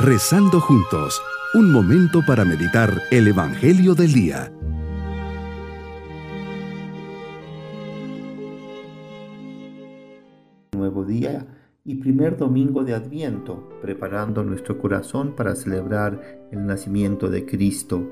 Rezando 0.00 0.60
juntos, 0.60 1.20
un 1.54 1.72
momento 1.72 2.20
para 2.24 2.44
meditar 2.44 3.02
el 3.10 3.26
Evangelio 3.26 3.96
del 3.96 4.12
Día. 4.12 4.52
Nuevo 10.76 11.04
día 11.04 11.48
y 11.84 11.96
primer 11.96 12.36
domingo 12.36 12.84
de 12.84 12.94
Adviento, 12.94 13.68
preparando 13.82 14.44
nuestro 14.44 14.78
corazón 14.78 15.34
para 15.34 15.56
celebrar 15.56 16.46
el 16.52 16.64
nacimiento 16.64 17.28
de 17.28 17.44
Cristo. 17.44 18.08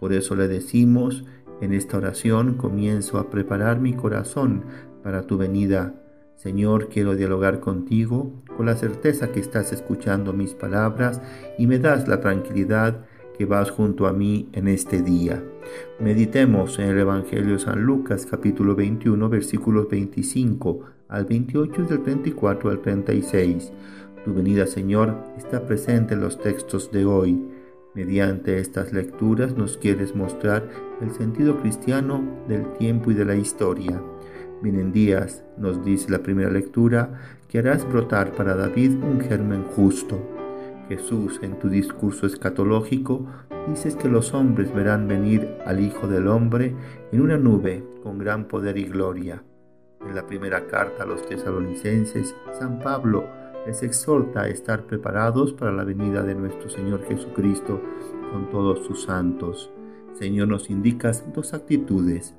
Por 0.00 0.12
eso 0.12 0.34
le 0.34 0.48
decimos, 0.48 1.24
en 1.60 1.72
esta 1.72 1.98
oración 1.98 2.54
comienzo 2.54 3.16
a 3.16 3.30
preparar 3.30 3.78
mi 3.78 3.92
corazón 3.92 4.64
para 5.04 5.22
tu 5.22 5.38
venida. 5.38 5.94
Señor, 6.34 6.88
quiero 6.88 7.14
dialogar 7.14 7.60
contigo 7.60 8.32
con 8.58 8.66
la 8.66 8.74
certeza 8.74 9.30
que 9.30 9.38
estás 9.38 9.72
escuchando 9.72 10.32
mis 10.32 10.52
palabras 10.52 11.20
y 11.58 11.68
me 11.68 11.78
das 11.78 12.08
la 12.08 12.18
tranquilidad 12.18 13.06
que 13.38 13.46
vas 13.46 13.70
junto 13.70 14.08
a 14.08 14.12
mí 14.12 14.48
en 14.52 14.66
este 14.66 15.00
día. 15.00 15.40
Meditemos 16.00 16.80
en 16.80 16.88
el 16.88 16.98
Evangelio 16.98 17.52
de 17.52 17.60
San 17.60 17.84
Lucas 17.84 18.26
capítulo 18.28 18.74
21 18.74 19.28
versículos 19.28 19.88
25 19.88 20.80
al 21.06 21.24
28 21.26 21.82
y 21.82 21.86
del 21.86 22.02
34 22.02 22.70
al 22.70 22.80
36. 22.80 23.72
Tu 24.24 24.34
venida, 24.34 24.66
Señor, 24.66 25.14
está 25.36 25.64
presente 25.64 26.14
en 26.14 26.20
los 26.20 26.40
textos 26.40 26.90
de 26.90 27.04
hoy. 27.04 27.40
Mediante 27.94 28.58
estas 28.58 28.92
lecturas 28.92 29.56
nos 29.56 29.76
quieres 29.76 30.16
mostrar 30.16 30.68
el 31.00 31.12
sentido 31.12 31.60
cristiano 31.60 32.24
del 32.48 32.72
tiempo 32.72 33.12
y 33.12 33.14
de 33.14 33.24
la 33.24 33.36
historia. 33.36 34.02
Vienen 34.60 34.92
días, 34.92 35.44
nos 35.56 35.84
dice 35.84 36.10
la 36.10 36.22
primera 36.22 36.50
lectura, 36.50 37.20
que 37.48 37.60
harás 37.60 37.88
brotar 37.88 38.32
para 38.32 38.56
David 38.56 39.02
un 39.02 39.20
germen 39.20 39.62
justo. 39.64 40.18
Jesús, 40.88 41.38
en 41.42 41.58
tu 41.58 41.68
discurso 41.68 42.26
escatológico, 42.26 43.24
dices 43.68 43.94
que 43.94 44.08
los 44.08 44.34
hombres 44.34 44.74
verán 44.74 45.06
venir 45.06 45.56
al 45.64 45.80
Hijo 45.80 46.08
del 46.08 46.26
Hombre 46.26 46.74
en 47.12 47.20
una 47.20 47.36
nube 47.36 47.84
con 48.02 48.18
gran 48.18 48.48
poder 48.48 48.78
y 48.78 48.84
gloria. 48.84 49.42
En 50.00 50.14
la 50.14 50.26
primera 50.26 50.66
carta 50.66 51.04
a 51.04 51.06
los 51.06 51.24
tesalonicenses, 51.26 52.34
San 52.58 52.80
Pablo 52.80 53.26
les 53.66 53.82
exhorta 53.82 54.42
a 54.42 54.48
estar 54.48 54.84
preparados 54.86 55.52
para 55.52 55.72
la 55.72 55.84
venida 55.84 56.22
de 56.22 56.34
nuestro 56.34 56.70
Señor 56.70 57.04
Jesucristo 57.04 57.80
con 58.32 58.50
todos 58.50 58.86
sus 58.86 59.04
santos. 59.04 59.70
Señor, 60.14 60.48
nos 60.48 60.70
indicas 60.70 61.24
dos 61.32 61.54
actitudes, 61.54 62.34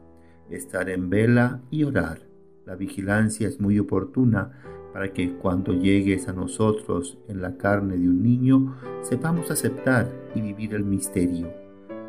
estar 0.52 0.90
en 0.90 1.10
vela 1.10 1.62
y 1.70 1.84
orar. 1.84 2.20
La 2.66 2.76
vigilancia 2.76 3.48
es 3.48 3.60
muy 3.60 3.80
oportuna 3.80 4.62
para 4.94 5.14
que 5.14 5.36
cuando 5.36 5.74
llegues 5.74 6.28
a 6.28 6.34
nosotros 6.34 7.18
en 7.28 7.42
la 7.42 7.58
carne 7.58 7.98
de 7.98 8.10
un 8.10 8.24
niño, 8.24 8.76
sepamos 9.02 9.52
aceptar 9.52 10.12
y 10.36 10.42
vivir 10.42 10.74
el 10.74 10.84
misterio. 10.84 11.52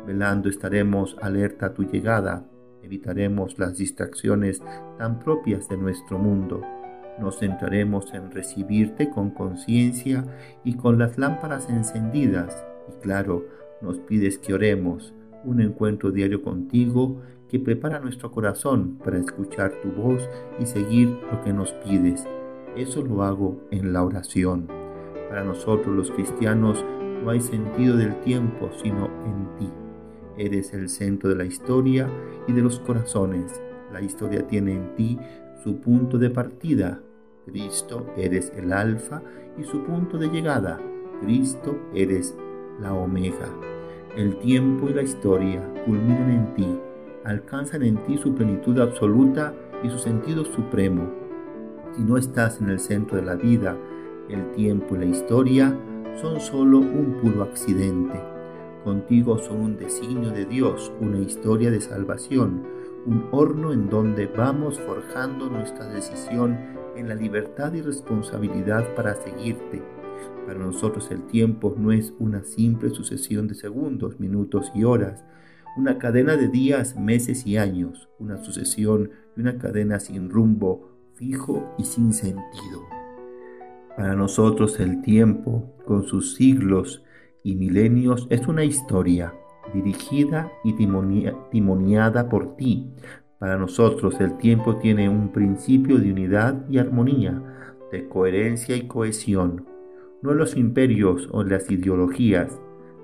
Velando 0.05 0.49
estaremos 0.49 1.15
alerta 1.21 1.67
a 1.67 1.73
tu 1.73 1.83
llegada, 1.83 2.47
evitaremos 2.81 3.59
las 3.59 3.77
distracciones 3.77 4.61
tan 4.97 5.19
propias 5.19 5.69
de 5.69 5.77
nuestro 5.77 6.17
mundo. 6.17 6.61
Nos 7.19 7.39
centraremos 7.39 8.13
en 8.13 8.31
recibirte 8.31 9.09
con 9.09 9.31
conciencia 9.31 10.25
y 10.63 10.75
con 10.75 10.97
las 10.97 11.17
lámparas 11.17 11.69
encendidas. 11.69 12.65
Y 12.89 13.01
claro, 13.01 13.45
nos 13.81 13.99
pides 13.99 14.39
que 14.39 14.53
oremos, 14.53 15.13
un 15.43 15.61
encuentro 15.61 16.11
diario 16.11 16.41
contigo 16.41 17.21
que 17.51 17.59
prepara 17.59 17.99
nuestro 17.99 18.31
corazón 18.31 18.97
para 19.03 19.17
escuchar 19.17 19.73
tu 19.81 19.91
voz 19.91 20.29
y 20.57 20.65
seguir 20.65 21.19
lo 21.29 21.41
que 21.43 21.51
nos 21.51 21.73
pides. 21.73 22.25
Eso 22.77 23.03
lo 23.03 23.23
hago 23.23 23.59
en 23.71 23.91
la 23.91 24.05
oración. 24.05 24.67
Para 25.27 25.43
nosotros 25.43 25.93
los 25.93 26.11
cristianos 26.11 26.85
no 27.21 27.29
hay 27.29 27.41
sentido 27.41 27.97
del 27.97 28.15
tiempo 28.21 28.69
sino 28.81 29.07
en 29.25 29.57
ti. 29.57 29.69
Eres 30.37 30.73
el 30.73 30.87
centro 30.87 31.29
de 31.29 31.35
la 31.35 31.43
historia 31.43 32.09
y 32.47 32.53
de 32.53 32.61
los 32.61 32.79
corazones. 32.79 33.61
La 33.91 34.01
historia 34.01 34.47
tiene 34.47 34.71
en 34.71 34.95
ti 34.95 35.19
su 35.61 35.81
punto 35.81 36.17
de 36.17 36.29
partida. 36.29 37.01
Cristo 37.45 38.07
eres 38.15 38.53
el 38.55 38.71
alfa 38.71 39.21
y 39.57 39.65
su 39.65 39.83
punto 39.83 40.17
de 40.17 40.29
llegada. 40.29 40.79
Cristo 41.21 41.77
eres 41.93 42.33
la 42.79 42.93
omega. 42.93 43.49
El 44.15 44.37
tiempo 44.37 44.89
y 44.89 44.93
la 44.93 45.01
historia 45.01 45.61
culminan 45.85 46.31
en 46.31 46.53
ti, 46.55 46.79
alcanzan 47.23 47.83
en 47.83 47.97
ti 48.03 48.17
su 48.17 48.33
plenitud 48.33 48.79
absoluta 48.79 49.53
y 49.83 49.89
su 49.89 49.97
sentido 49.97 50.45
supremo. 50.45 51.09
Si 51.93 52.03
no 52.03 52.17
estás 52.17 52.61
en 52.61 52.69
el 52.69 52.79
centro 52.79 53.17
de 53.17 53.23
la 53.23 53.35
vida, 53.35 53.77
el 54.29 54.51
tiempo 54.51 54.95
y 54.95 54.99
la 54.99 55.05
historia 55.05 55.77
son 56.19 56.39
solo 56.39 56.79
un 56.79 57.19
puro 57.21 57.43
accidente. 57.43 58.19
Contigo 58.83 59.37
son 59.37 59.61
un 59.61 59.77
designio 59.77 60.31
de 60.31 60.45
Dios, 60.45 60.91
una 60.99 61.19
historia 61.19 61.69
de 61.69 61.81
salvación, 61.81 62.63
un 63.05 63.27
horno 63.31 63.73
en 63.73 63.89
donde 63.89 64.27
vamos 64.27 64.79
forjando 64.79 65.49
nuestra 65.49 65.85
decisión 65.87 66.57
en 66.95 67.07
la 67.07 67.15
libertad 67.15 67.73
y 67.73 67.81
responsabilidad 67.81 68.95
para 68.95 69.15
seguirte 69.15 69.81
para 70.45 70.59
nosotros 70.59 71.09
el 71.11 71.23
tiempo 71.23 71.73
no 71.77 71.91
es 71.91 72.13
una 72.19 72.43
simple 72.43 72.89
sucesión 72.89 73.47
de 73.47 73.55
segundos, 73.55 74.19
minutos 74.19 74.71
y 74.75 74.83
horas, 74.83 75.23
una 75.77 75.97
cadena 75.97 76.35
de 76.35 76.47
días, 76.47 76.95
meses 76.97 77.45
y 77.45 77.57
años, 77.57 78.09
una 78.19 78.37
sucesión 78.37 79.11
y 79.35 79.41
una 79.41 79.57
cadena 79.57 79.99
sin 79.99 80.29
rumbo, 80.29 80.91
fijo 81.13 81.73
y 81.77 81.85
sin 81.85 82.13
sentido. 82.13 82.81
Para 83.95 84.15
nosotros 84.15 84.79
el 84.79 85.01
tiempo, 85.01 85.75
con 85.85 86.03
sus 86.03 86.35
siglos 86.35 87.03
y 87.43 87.55
milenios, 87.55 88.27
es 88.29 88.47
una 88.47 88.63
historia 88.63 89.33
dirigida 89.73 90.51
y 90.63 90.73
timoniada 90.73 92.29
por 92.29 92.55
ti. 92.55 92.91
Para 93.39 93.57
nosotros 93.57 94.19
el 94.19 94.37
tiempo 94.37 94.77
tiene 94.77 95.09
un 95.09 95.31
principio 95.31 95.97
de 95.97 96.11
unidad 96.11 96.67
y 96.69 96.77
armonía, 96.77 97.41
de 97.91 98.07
coherencia 98.07 98.75
y 98.75 98.87
cohesión, 98.87 99.65
no 100.21 100.33
los 100.33 100.55
imperios 100.55 101.27
o 101.31 101.43
las 101.43 101.69
ideologías, 101.71 102.59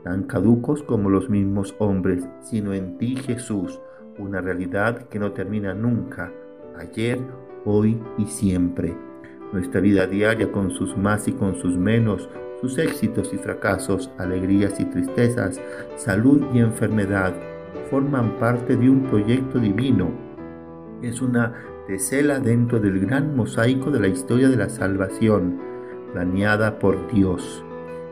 tan 0.08 0.24
caducos 0.24 0.84
como 0.84 1.10
los 1.10 1.30
mismos 1.30 1.76
hombres, 1.80 2.26
sino 2.40 2.74
en 2.74 2.98
ti 2.98 3.18
Jesús, 3.18 3.82
una 4.18 4.40
realidad 4.40 5.10
que 5.10 5.20
no 5.20 5.34
termina 5.34 5.74
nunca, 5.74 6.32
ayer, 6.80 7.20
hoy 7.66 8.02
y 8.18 8.26
siempre. 8.26 8.96
Nuestra 9.52 9.82
vida 9.82 10.08
diaria 10.08 10.50
con 10.50 10.72
sus 10.72 10.96
más 10.96 11.28
y 11.28 11.34
con 11.34 11.56
sus 11.56 11.76
menos, 11.76 12.30
sus 12.62 12.78
éxitos 12.78 13.34
y 13.34 13.38
fracasos, 13.38 14.10
alegrías 14.18 14.80
y 14.80 14.86
tristezas, 14.86 15.60
salud 15.98 16.42
y 16.54 16.60
enfermedad, 16.60 17.34
forman 17.90 18.40
parte 18.40 18.78
de 18.78 18.90
un 18.90 19.04
proyecto 19.08 19.60
divino. 19.60 20.10
Es 21.02 21.22
una 21.22 21.54
tesela 21.86 22.40
dentro 22.40 22.80
del 22.80 23.02
gran 23.02 23.36
mosaico 23.36 23.92
de 23.92 24.00
la 24.00 24.08
historia 24.08 24.48
de 24.48 24.56
la 24.56 24.70
salvación 24.70 25.60
planeada 26.14 26.80
por 26.80 27.12
Dios. 27.12 27.66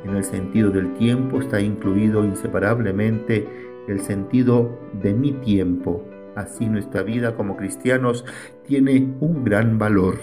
En 0.06 0.16
el 0.16 0.24
sentido 0.24 0.70
del 0.70 0.94
tiempo 0.94 1.40
está 1.40 1.60
incluido 1.60 2.24
inseparablemente 2.24 3.48
el 3.88 4.00
sentido 4.02 4.78
de 5.02 5.16
mi 5.16 5.32
tiempo. 5.34 6.04
Así 6.36 6.68
nuestra 6.68 7.02
vida 7.02 7.36
como 7.36 7.58
cristianos 7.58 8.24
tiene 8.68 9.16
un 9.20 9.44
gran 9.44 9.80
valor. 9.80 10.20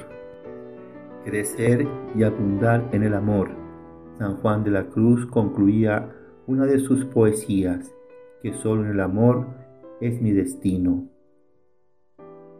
Crecer 1.24 1.88
y 2.14 2.22
abundar 2.22 2.88
en 2.92 3.02
el 3.02 3.12
amor. 3.14 3.50
San 4.18 4.36
Juan 4.36 4.62
de 4.62 4.70
la 4.70 4.84
Cruz 4.84 5.26
concluía 5.26 6.10
una 6.46 6.64
de 6.64 6.78
sus 6.78 7.04
poesías, 7.06 7.92
que 8.40 8.52
solo 8.52 8.84
en 8.84 8.92
el 8.92 9.00
amor 9.00 9.48
es 10.00 10.22
mi 10.22 10.30
destino. 10.30 11.08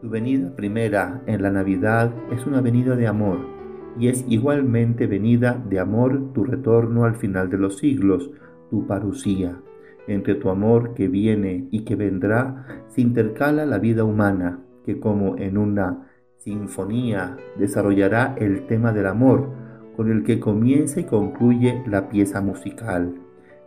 Tu 0.01 0.09
venida 0.09 0.53
primera 0.57 1.21
en 1.25 1.41
la 1.41 1.51
Navidad 1.51 2.13
es 2.33 2.45
una 2.45 2.59
venida 2.59 2.97
de 2.97 3.07
amor 3.07 3.62
y 3.99 4.07
es 4.07 4.25
igualmente 4.27 5.07
venida 5.07 5.61
de 5.69 5.79
amor 5.79 6.33
tu 6.33 6.43
retorno 6.43 7.05
al 7.05 7.15
final 7.15 7.49
de 7.49 7.57
los 7.57 7.77
siglos, 7.77 8.31
tu 8.69 8.87
parusía. 8.87 9.59
Entre 10.07 10.35
tu 10.35 10.49
amor 10.49 10.93
que 10.93 11.07
viene 11.07 11.67
y 11.71 11.85
que 11.85 11.95
vendrá 11.95 12.83
se 12.87 13.01
intercala 13.01 13.65
la 13.65 13.79
vida 13.79 14.03
humana, 14.03 14.59
que 14.85 14.99
como 14.99 15.37
en 15.37 15.57
una 15.57 16.09
sinfonía 16.37 17.37
desarrollará 17.57 18.35
el 18.37 18.67
tema 18.67 18.91
del 18.91 19.07
amor, 19.07 19.49
con 19.95 20.11
el 20.11 20.23
que 20.23 20.39
comienza 20.39 20.99
y 20.99 21.05
concluye 21.05 21.83
la 21.87 22.09
pieza 22.09 22.41
musical. 22.41 23.13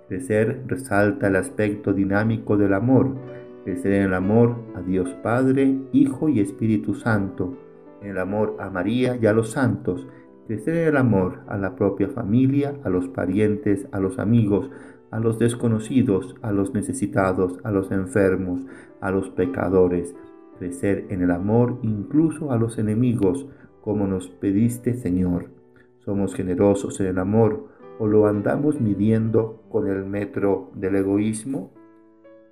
Crecer 0.08 0.62
resalta 0.67 1.29
el 1.29 1.37
aspecto 1.37 1.93
dinámico 1.93 2.56
del 2.56 2.75
amor, 2.75 3.17
crecer 3.64 3.93
en 3.93 4.02
el 4.02 4.14
amor 4.14 4.56
a 4.75 4.82
Dios 4.82 5.08
Padre, 5.22 5.79
Hijo 5.93 6.29
y 6.29 6.40
Espíritu 6.40 6.94
Santo, 6.94 7.56
el 8.11 8.19
amor 8.19 8.56
a 8.58 8.70
María 8.70 9.17
y 9.20 9.26
a 9.26 9.32
los 9.32 9.50
santos, 9.50 10.06
crecer 10.47 10.76
en 10.76 10.88
el 10.88 10.97
amor 10.97 11.41
a 11.49 11.56
la 11.56 11.75
propia 11.76 12.08
familia, 12.08 12.75
a 12.85 12.88
los 12.88 13.08
parientes, 13.08 13.87
a 13.93 14.00
los 14.00 14.19
amigos, 14.19 14.70
a 15.11 15.20
los 15.20 15.38
desconocidos, 15.38 16.35
a 16.43 16.53
los 16.53 16.75
necesitados, 16.75 17.58
a 17.64 17.70
los 17.70 17.91
enfermos, 17.91 18.67
a 19.00 19.11
los 19.11 19.31
pecadores, 19.31 20.14
crecer 20.58 21.06
en 21.11 21.23
el 21.23 21.31
amor 21.31 21.79
incluso 21.82 22.53
a 22.53 22.58
los 22.58 22.79
enemigos, 22.79 23.47
como 23.81 24.06
nos 24.06 24.29
pediste 24.29 24.94
Señor. 24.94 25.50
Somos 25.99 26.35
generosos 26.35 27.00
en 27.00 27.06
el 27.06 27.19
amor, 27.19 27.69
o 27.99 28.06
lo 28.06 28.26
andamos 28.26 28.81
midiendo 28.81 29.62
con 29.70 29.88
el 29.88 30.05
metro 30.05 30.70
del 30.75 30.97
egoísmo? 30.97 31.73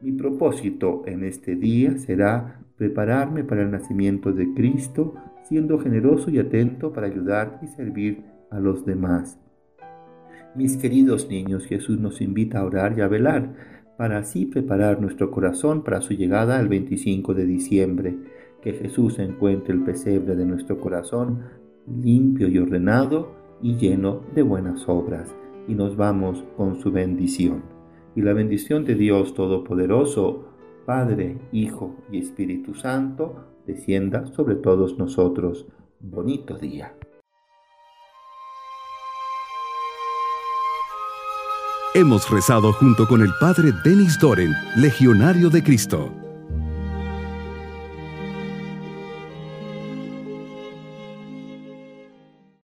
Mi 0.01 0.13
propósito 0.13 1.03
en 1.07 1.25
este 1.25 1.55
día 1.57 1.97
será 1.99 2.61
prepararme 2.77 3.45
para 3.45 3.63
el 3.63 3.71
nacimiento 3.71 4.33
de 4.33 4.53
Cristo, 4.55 5.15
siendo 5.45 5.79
generoso 5.79 6.31
y 6.31 6.39
atento 6.39 6.93
para 6.93 7.07
ayudar 7.07 7.61
y 7.63 7.69
servir 7.69 8.25
a 8.51 8.61
los 8.61 8.85
demás. 8.85 9.39
Mis 10.55 10.77
queridos 10.77 11.29
niños, 11.29 11.67
Jesús 11.67 11.99
nos 11.99 12.21
invita 12.21 12.61
a 12.61 12.65
orar 12.65 12.97
y 12.97 13.01
a 13.01 13.09
velar, 13.09 13.55
para 13.97 14.19
así 14.19 14.47
preparar 14.47 15.01
nuestro 15.01 15.31
corazón 15.31 15.83
para 15.83 16.01
su 16.01 16.15
llegada 16.15 16.61
el 16.61 16.69
25 16.69 17.35
de 17.35 17.45
diciembre. 17.45 18.17
Que 18.63 18.73
Jesús 18.73 19.19
encuentre 19.19 19.75
el 19.75 19.83
pesebre 19.83 20.37
de 20.37 20.47
nuestro 20.47 20.81
corazón 20.81 21.43
limpio 21.87 22.49
y 22.49 22.59
ordenado 22.59 23.33
y 23.61 23.77
lleno 23.77 24.23
de 24.35 24.43
buenas 24.43 24.89
obras, 24.89 25.35
y 25.69 25.75
nos 25.75 25.97
vamos 25.97 26.45
con 26.57 26.81
su 26.81 26.91
bendición. 26.91 27.63
Y 28.15 28.23
la 28.23 28.33
bendición 28.33 28.85
de 28.85 28.95
Dios 28.95 29.35
Todopoderoso, 29.35 30.54
Padre, 30.85 31.39
Hijo 31.53 31.97
y 32.11 32.19
Espíritu 32.19 32.75
Santo, 32.75 33.47
descienda 33.67 34.27
sobre 34.27 34.57
todos 34.57 34.99
nosotros. 34.99 35.67
Bonito 36.01 36.59
día. 36.59 36.95
Hemos 41.95 42.29
rezado 42.29 42.73
junto 42.73 43.07
con 43.07 43.23
el 43.23 43.31
Padre 43.41 43.71
Denis 43.85 44.19
Doren, 44.19 44.53
Legionario 44.77 45.49
de 45.49 45.63
Cristo. 45.63 46.24